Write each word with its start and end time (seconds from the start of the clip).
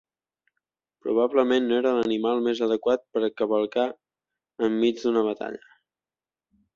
Probablement 1.07 1.67
no 1.71 1.75
era 1.81 1.91
l’animal 1.97 2.41
més 2.47 2.61
adequat 2.67 3.03
per 3.17 3.23
a 3.27 3.31
cavalcar 3.41 3.85
enmig 4.69 5.03
d’una 5.05 5.23
batalla. 5.29 5.63